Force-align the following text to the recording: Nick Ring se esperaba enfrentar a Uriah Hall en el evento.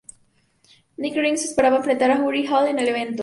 Nick 0.97 1.15
Ring 1.15 1.37
se 1.37 1.45
esperaba 1.45 1.77
enfrentar 1.77 2.09
a 2.09 2.23
Uriah 2.23 2.51
Hall 2.51 2.67
en 2.67 2.79
el 2.79 2.87
evento. 2.87 3.19